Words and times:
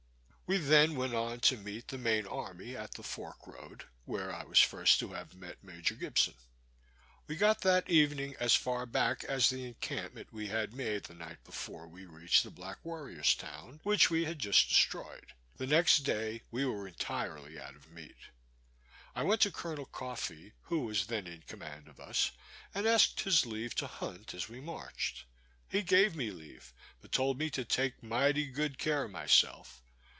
We 0.51 0.57
then 0.57 0.97
went 0.97 1.13
on 1.13 1.39
to 1.47 1.55
meet 1.55 1.87
the 1.87 1.97
main 1.97 2.27
army 2.27 2.75
at 2.75 2.95
the 2.95 3.03
fork 3.03 3.47
road, 3.47 3.85
where 4.03 4.35
I 4.35 4.43
was 4.43 4.59
first 4.59 4.99
to 4.99 5.13
have 5.13 5.33
met 5.33 5.63
Major 5.63 5.95
Gibson. 5.95 6.33
We 7.25 7.37
got 7.37 7.61
that 7.61 7.89
evening 7.89 8.35
as 8.37 8.53
far 8.53 8.85
back 8.85 9.23
as 9.23 9.47
the 9.49 9.63
encampment 9.63 10.33
we 10.33 10.47
had 10.47 10.73
made 10.73 11.05
the 11.05 11.13
night 11.13 11.41
before 11.45 11.87
we 11.87 12.05
reached 12.05 12.43
the 12.43 12.51
Black 12.51 12.83
Warrior's 12.83 13.33
town, 13.33 13.79
which 13.83 14.09
we 14.09 14.25
had 14.25 14.39
just 14.39 14.67
destroyed. 14.67 15.27
The 15.55 15.67
next 15.67 15.99
day 15.99 16.41
we 16.51 16.65
were 16.65 16.85
entirely 16.85 17.57
out 17.57 17.77
of 17.77 17.89
meat. 17.89 18.17
I 19.15 19.23
went 19.23 19.39
to 19.43 19.51
Col. 19.51 19.85
Coffee, 19.85 20.51
who 20.63 20.81
was 20.81 21.05
then 21.05 21.27
in 21.27 21.43
command 21.43 21.87
of 21.87 21.97
us, 21.97 22.31
and 22.75 22.85
asked 22.85 23.21
his 23.21 23.45
leave 23.45 23.73
to 23.75 23.87
hunt 23.87 24.33
as 24.33 24.49
we 24.49 24.59
marched. 24.59 25.23
He 25.69 25.81
gave 25.81 26.13
me 26.13 26.29
leave, 26.29 26.73
but 26.99 27.13
told 27.13 27.37
me 27.37 27.49
to 27.51 27.63
take 27.63 28.03
mighty 28.03 28.47
good 28.47 28.77
care 28.77 29.05
of 29.05 29.11
myself. 29.11 29.81